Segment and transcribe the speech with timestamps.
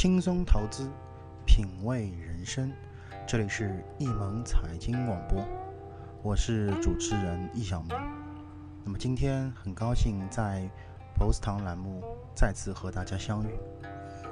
[0.00, 0.90] 轻松投资，
[1.44, 2.72] 品味人生。
[3.26, 5.44] 这里是易盟财经广播，
[6.22, 8.00] 我是主持人易小萌。
[8.82, 10.66] 那么今天很高兴在
[11.18, 12.02] BOSS 堂栏目
[12.34, 13.50] 再次和大家相遇。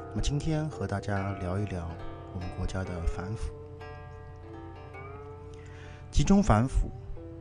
[0.08, 1.86] 那么今天和大家聊一聊
[2.32, 3.52] 我们国家的反腐。
[6.10, 6.91] 集中反腐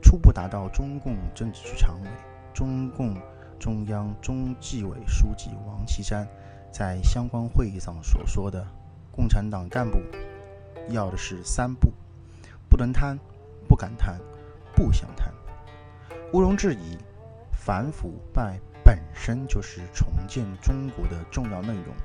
[0.01, 2.09] 初步达到中共政治局常委、
[2.53, 3.15] 中共
[3.57, 6.27] 中央中纪委书记王岐山
[6.77, 8.63] 在相关会议上所说的
[9.11, 9.97] ：“共产党干部
[10.89, 11.91] 要的是三不：
[12.69, 13.17] 不能贪、
[13.67, 14.21] 不敢贪、
[14.75, 15.33] 不想贪。”
[16.31, 16.95] 毋庸置疑，
[17.51, 21.95] 反腐败本身就是重建中国的重要内容。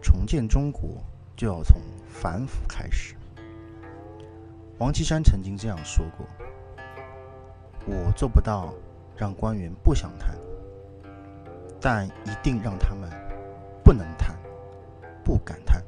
[0.00, 0.88] 重建中国
[1.36, 3.14] 就要从反腐开始。
[4.78, 6.26] 王岐山曾经这样说过
[7.84, 8.72] ：“我做不到
[9.18, 10.34] 让官员不想贪，
[11.78, 13.10] 但一定让他们
[13.88, 14.36] 不能贪、
[15.24, 15.82] 不敢贪。”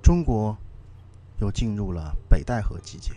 [0.00, 0.56] 中国
[1.40, 3.10] 又进入了北戴河季节，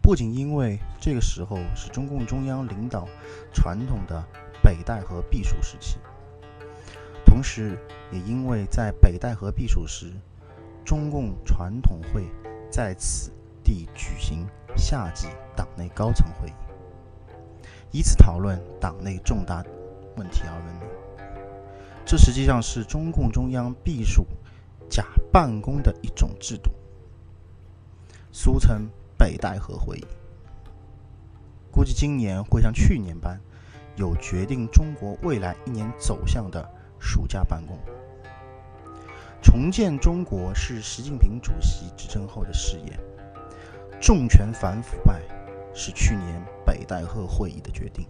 [0.00, 3.06] 不仅因为这个时候是中共中央领导
[3.52, 4.24] 传统的
[4.62, 5.98] 北戴河避暑时期，
[7.26, 7.78] 同时
[8.10, 10.10] 也因为在北戴河避暑时。
[10.86, 12.24] 中共传统会
[12.70, 13.30] 在此
[13.62, 16.54] 地举行夏季党内高层会议，
[17.90, 19.62] 以此讨论党内重大
[20.18, 20.88] 问题而闻名。
[22.04, 24.26] 这实际上是中共中央避暑
[24.90, 26.70] 假办公的一种制度，
[28.32, 30.06] 俗称北戴河会议。
[31.70, 33.38] 估计今年会像去年般，
[33.96, 37.78] 有决定中国未来一年走向的暑假办公。
[39.40, 42.98] 重建中国是习近平主席执政后的事业，
[44.00, 45.22] 重拳反腐败
[45.74, 48.04] 是去年北戴河会议的决定。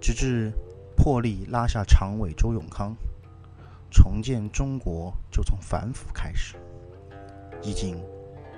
[0.00, 0.52] 直至
[0.96, 2.96] 破例拉下常委周永康，
[3.90, 6.56] 重建中国就从反腐开始，
[7.62, 8.00] 已经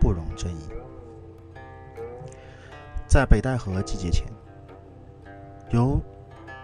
[0.01, 0.69] 不容争议。
[3.09, 4.27] 在北戴河集结前，
[5.71, 6.01] 由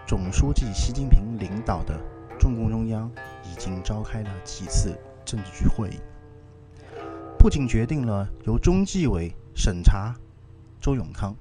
[0.07, 1.99] 总书记习近平领导的。
[2.39, 3.11] 中共中央
[3.43, 5.99] 已经召开了几次政治局会议，
[7.37, 10.15] 不仅决定了由中纪委审查
[10.79, 11.35] 周永康，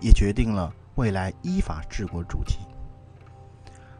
[0.00, 2.58] 也决定了未来依法治国主题，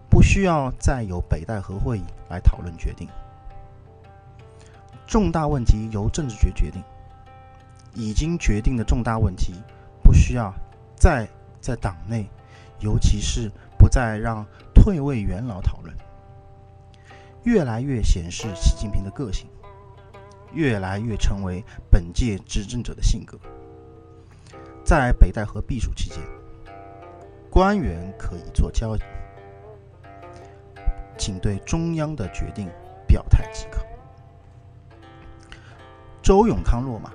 [0.08, 3.08] 不需要再有北戴河会议来讨论决定。
[5.06, 6.82] 重大问题由政治局决定，
[7.94, 9.54] 已经决定的重大问题
[10.02, 10.52] 不需要
[10.96, 11.28] 再
[11.60, 12.28] 在党内，
[12.80, 14.46] 尤其是不再让。
[14.74, 15.96] 退位元老讨论，
[17.44, 19.48] 越来越显示习近平的个性，
[20.52, 23.38] 越来越成为本届执政者的性格。
[24.84, 26.18] 在北戴河避暑期间，
[27.52, 29.00] 官员可以做交易，
[31.18, 32.66] 请对中央的决定
[33.06, 33.84] 表态即可。
[36.22, 37.12] 周永康落马，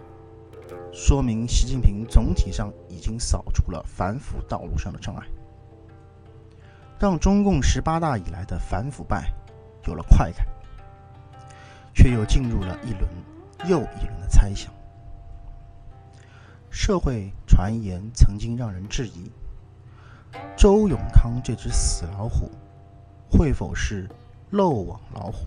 [0.93, 5.25] 说明习近平总体上已经扫除了反腐道路上的障碍。
[6.99, 9.33] 让中共十八大以来的反腐败
[9.87, 10.45] 有了快感，
[11.95, 13.09] 却又进入了一轮
[13.65, 14.71] 又一轮的猜想。
[16.69, 19.31] 社会传言曾经让人质疑，
[20.55, 22.49] 周永康这只死老虎
[23.29, 24.09] 会否是
[24.49, 25.45] 漏网老虎？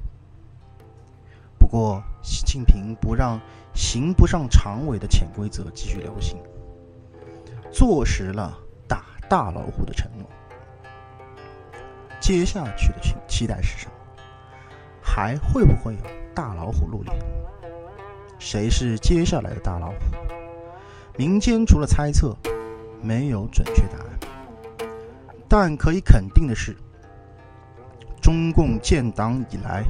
[1.58, 3.40] 不过，习近平不让
[3.74, 6.38] 行不上常委的潜规则继续流行，
[7.70, 8.56] 坐实了
[8.88, 10.26] 打大老虎的承诺。
[12.20, 13.92] 接下去的期期待是什么？
[15.02, 16.00] 还会不会有
[16.34, 17.16] 大老虎露脸？
[18.38, 19.96] 谁是接下来的大老虎？
[21.16, 22.36] 民间除了猜测，
[23.03, 24.19] 没有准确答案。
[25.50, 26.76] 但可以肯定的是，
[28.22, 29.82] 中共建党以来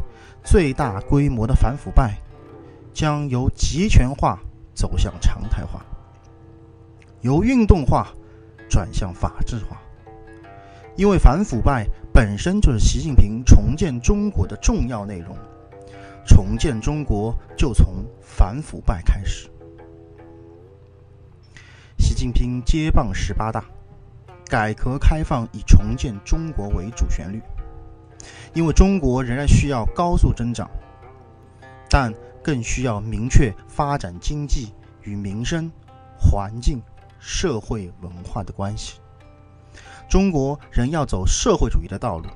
[0.43, 2.17] 最大规模的反腐败，
[2.95, 4.41] 将由集权化
[4.73, 5.85] 走向常态化，
[7.21, 8.09] 由运动化
[8.71, 9.77] 转向法治化。
[10.97, 15.37] 因为反腐败本身就是习近平重建中国的重要内容，
[16.27, 19.51] 重建中国就从反腐败开始。
[21.99, 23.63] 习近平接棒十八大，
[24.51, 27.41] 改革开放以重建中国为主旋律。
[28.53, 30.69] 因为中国仍然需要高速增长，
[31.89, 32.13] 但
[32.43, 34.75] 更需要明确发展经济
[35.05, 35.71] 与民生、
[36.19, 36.83] 环境、
[37.21, 39.01] 社会文化的关系。
[40.09, 42.27] 中国仍要走社会主义的道路，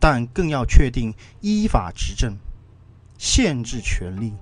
[0.00, 2.36] 但更要确定依法执政、
[3.16, 4.34] 限制权力、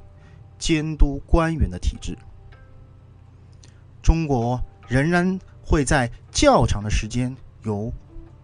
[0.58, 2.16] 监督官员的体制。
[4.02, 4.58] 中国
[4.88, 7.92] 仍然会在较长的时间由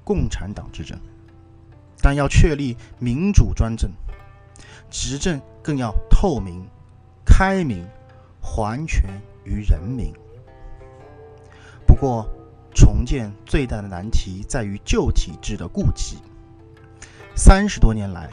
[0.04, 0.98] 共产党执政，
[2.00, 3.90] 但要确立民主专政，
[4.88, 6.66] 执政更要透明、
[7.24, 7.86] 开明、
[8.40, 9.04] 还权
[9.44, 10.12] 于人民。
[11.86, 12.26] 不过，
[12.74, 16.18] 重建最大的难题在于旧体制的痼疾。
[17.34, 18.30] 三十多年来，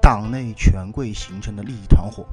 [0.00, 2.26] 党内权贵形成的利益团伙，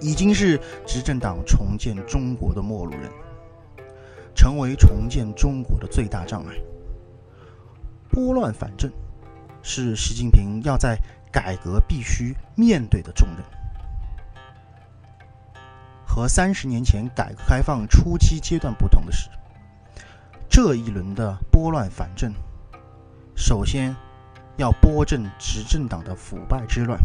[0.00, 3.10] 已经是执政党重建中国的陌路人，
[4.36, 6.54] 成为重建中国的最大障碍。
[8.10, 8.88] 拨乱反正，
[9.62, 10.96] 是习近平要在
[11.32, 13.44] 改革必须面对的重任。
[16.06, 19.28] 和三十年前改革开放初期阶段不同的是，
[20.48, 22.32] 这一轮的拨乱反正，
[23.34, 23.94] 首先
[24.56, 26.98] 要拨正执政党的腐败之乱，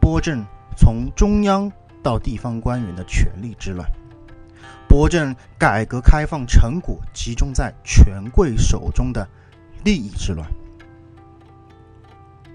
[0.00, 0.44] 拨正
[0.76, 3.90] 从中央到地方官员的权力之乱，
[4.88, 9.28] 拨正改革开放成果集中在权贵手中的。
[9.84, 10.50] 利益之乱，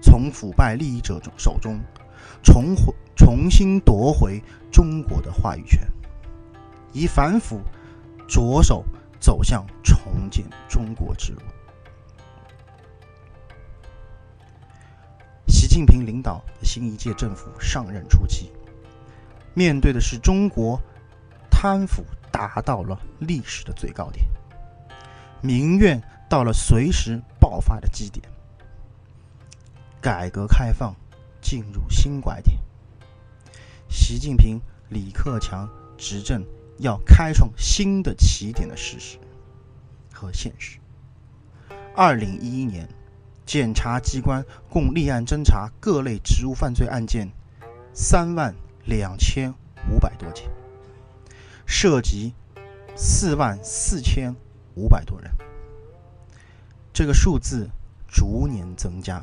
[0.02, 1.78] 从腐败利益者手中
[2.42, 4.42] 重回重新夺回
[4.72, 5.80] 中国的话语权，
[6.92, 7.60] 以反腐
[8.26, 8.84] 着手
[9.20, 11.40] 走向重建中国之路。
[15.46, 18.50] 习近平领导的新一届政府上任初期，
[19.54, 20.80] 面对的是中国
[21.48, 22.04] 贪腐
[22.48, 24.24] 达到了历史的最高点，
[25.42, 26.02] 民怨。
[26.30, 28.24] 到了随时爆发的基点，
[30.00, 30.94] 改革开放
[31.42, 32.56] 进入新拐点。
[33.88, 34.60] 习近平、
[34.90, 36.46] 李克强执政
[36.78, 39.18] 要开创新的起点的事实
[40.14, 40.78] 和现实。
[41.96, 42.88] 二零一一年，
[43.44, 47.28] 检察机关共立案侦查各类职务犯罪案件
[47.92, 48.54] 三万
[48.84, 49.52] 两千
[49.90, 50.48] 五百多件，
[51.72, 52.34] 涉及
[52.96, 54.34] 四万四千
[54.74, 55.30] 五百多人。
[56.92, 57.70] 这个数字
[58.08, 59.22] 逐年增加，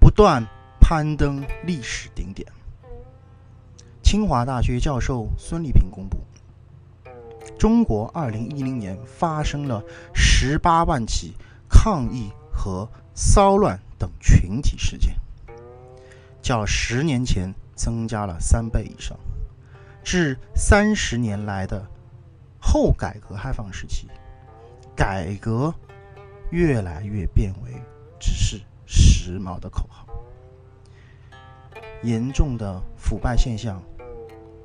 [0.00, 0.42] 不断
[0.80, 2.50] 攀登历史顶点。
[4.02, 6.18] 清华大学教授孙立平公布，
[7.58, 9.84] 中国2010年发生了
[10.14, 11.34] 18万起
[11.68, 15.14] 抗议和骚乱等群体事件，
[16.40, 19.14] 较十年前增加了三倍以上。
[20.02, 21.86] 至三十年来的
[22.60, 24.08] 后改革开放时期，
[24.96, 25.74] 改革。
[26.52, 27.72] 越来越变为
[28.20, 30.06] 只是时髦的口号。
[32.02, 33.82] 严重的腐败现象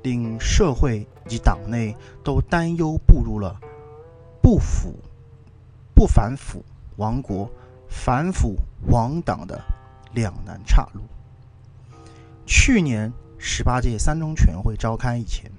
[0.02, 3.58] 令社会及党内都担忧步入了
[4.42, 4.94] 不腐
[5.94, 6.62] 不反腐
[6.96, 7.50] 亡国、
[7.88, 8.54] 反腐
[8.88, 9.58] 亡党的
[10.12, 11.00] 两难岔路。
[12.44, 15.50] 去年十八届三中全会召开以前，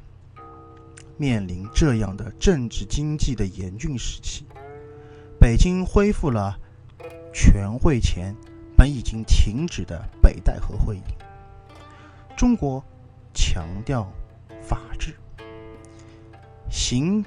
[1.18, 4.46] 面临这样的政治经济的严峻时期。
[5.40, 6.60] 北京恢复了
[7.34, 8.36] 全会前
[8.76, 11.04] 本已经停止的北戴河会议。
[12.36, 12.84] 中国
[13.34, 14.06] 强调
[14.62, 15.16] 法治，
[16.70, 17.24] 刑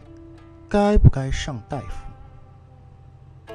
[0.69, 3.55] 该不该上大夫，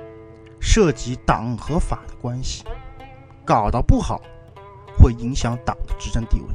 [0.60, 2.63] 涉及党和法的关系，
[3.45, 4.21] 搞得不好
[4.98, 6.48] 会影响党的执政地位。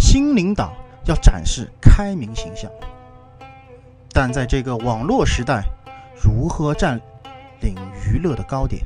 [0.00, 0.72] 新领导
[1.04, 2.68] 要展示开明形象，
[4.10, 5.62] 但在这个网络时代。
[6.22, 7.00] 如何占
[7.62, 8.84] 领娱乐的高点？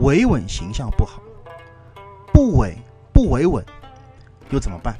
[0.00, 1.22] 维稳形象不好，
[2.30, 2.76] 不稳
[3.10, 3.64] 不维稳
[4.50, 4.94] 又怎么办？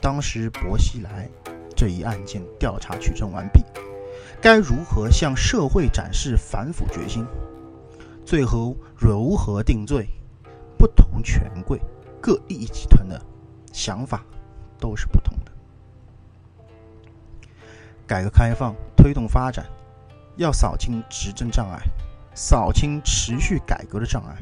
[0.00, 1.28] 当时薄熙来
[1.74, 3.64] 这一案件调查取证完毕，
[4.40, 7.26] 该如何向社会展示反腐决心？
[8.24, 10.08] 最后如何定罪？
[10.78, 11.80] 不同权贵、
[12.20, 13.20] 各利益集团的
[13.72, 14.24] 想法
[14.78, 15.52] 都是不同的。
[18.06, 18.74] 改革开放。
[19.00, 19.64] 推动发展，
[20.36, 21.80] 要扫清执政障碍，
[22.34, 24.36] 扫清持续改革的障碍，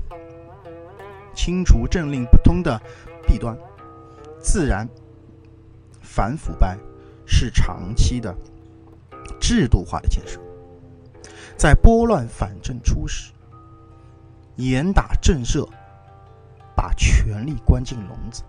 [1.34, 2.80] 清除政令不通的
[3.26, 3.54] 弊端，
[4.40, 4.88] 自然
[6.00, 6.78] 反腐败
[7.26, 8.34] 是长期的
[9.38, 10.40] 制度化的建设。
[11.54, 13.30] 在拨乱反正初始，
[14.56, 15.68] 严打震慑，
[16.74, 18.42] 把权力关进笼子，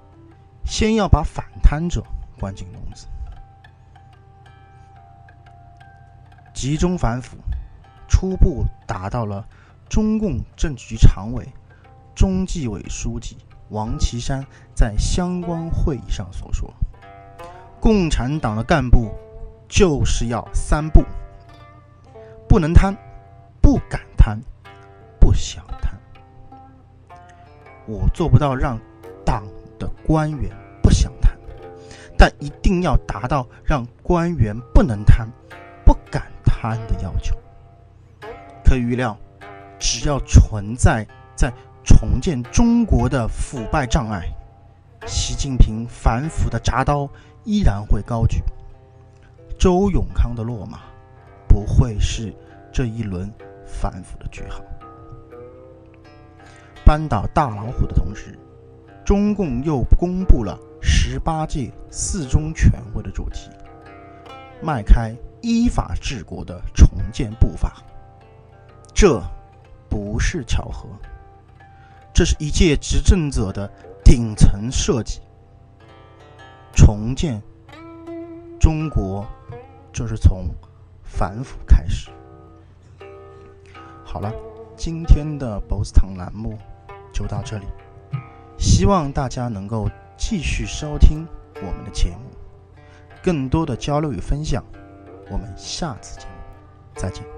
[0.68, 2.04] 先要把反贪者
[2.38, 3.08] 关进笼子。
[6.54, 7.38] 集中反腐，
[8.08, 9.48] 初步达到了
[9.88, 11.48] 中共政治局常委、
[12.14, 13.38] 中纪委书记
[13.70, 14.46] 王岐山
[14.76, 16.72] 在相关会议上所说
[17.80, 19.10] ：“共产党的干部
[19.70, 21.02] 就是要三不：
[22.48, 22.94] 不能贪，
[23.62, 24.38] 不敢贪，
[25.18, 25.98] 不想贪。
[27.88, 28.78] 我做不到让
[29.26, 29.46] 党
[29.78, 31.38] 的官员不想贪，
[32.18, 35.28] 但一定要达到让官员不能贪，
[35.86, 36.24] 不敢。”
[36.60, 37.36] 贪的要求，
[38.66, 39.16] 可预料，
[39.78, 41.06] 只要存在
[41.36, 41.54] 在
[41.86, 44.28] 重建中国的腐败障碍，
[45.06, 47.08] 习近平反腐的铡刀
[47.44, 48.42] 依然会高举。
[49.60, 50.80] 周永康的落马
[51.48, 52.34] 不会是
[52.74, 53.32] 这一轮
[53.68, 54.60] 反腐的句号。
[56.84, 58.36] 扳倒大老虎的同时，
[59.08, 63.50] 中共又公布了十八届四中全会的主题，
[64.62, 67.82] 迈开依法治国的重建步伐。
[68.94, 69.24] 这
[69.90, 70.90] 不是巧合，
[72.14, 73.72] 这是一届执政者的
[74.04, 75.22] 顶层设计。
[76.76, 77.42] 重建
[78.60, 79.26] 中国，
[79.94, 80.50] 就是从
[81.02, 82.10] 反腐开始。
[84.04, 84.34] 好了，
[84.76, 86.60] 今天的 BOSS 堂栏目。
[87.14, 87.66] 就到这里，
[88.58, 92.30] 希望大家能够继续收听我们的节目，
[93.24, 94.64] 更多的交流与分享，
[95.30, 96.34] 我们下次节目
[96.96, 97.37] 再见。